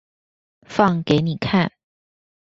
[0.67, 1.71] 放給你看